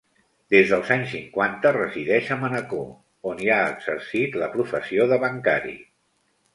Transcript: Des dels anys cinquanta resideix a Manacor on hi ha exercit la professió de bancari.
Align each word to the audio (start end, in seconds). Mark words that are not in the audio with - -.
Des 0.53 0.69
dels 0.69 0.87
anys 0.95 1.11
cinquanta 1.15 1.73
resideix 1.75 2.33
a 2.37 2.39
Manacor 2.45 2.89
on 3.35 3.45
hi 3.45 3.53
ha 3.53 3.61
exercit 3.77 4.43
la 4.45 4.53
professió 4.59 5.11
de 5.15 5.25
bancari. 5.29 5.81